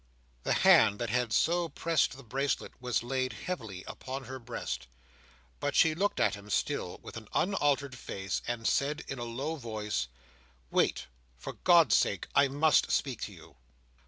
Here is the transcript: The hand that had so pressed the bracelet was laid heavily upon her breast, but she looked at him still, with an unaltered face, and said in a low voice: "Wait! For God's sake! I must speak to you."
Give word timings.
The 0.41 0.53
hand 0.65 0.97
that 0.97 1.11
had 1.11 1.31
so 1.31 1.69
pressed 1.69 2.13
the 2.17 2.23
bracelet 2.23 2.71
was 2.81 3.03
laid 3.03 3.33
heavily 3.33 3.83
upon 3.85 4.23
her 4.23 4.39
breast, 4.39 4.87
but 5.59 5.75
she 5.75 5.93
looked 5.93 6.19
at 6.19 6.33
him 6.33 6.49
still, 6.49 6.99
with 7.03 7.17
an 7.17 7.27
unaltered 7.35 7.95
face, 7.95 8.41
and 8.47 8.65
said 8.67 9.03
in 9.07 9.19
a 9.19 9.23
low 9.25 9.57
voice: 9.57 10.07
"Wait! 10.71 11.05
For 11.37 11.53
God's 11.53 11.95
sake! 11.95 12.25
I 12.33 12.47
must 12.47 12.89
speak 12.89 13.21
to 13.25 13.31
you." 13.31 13.57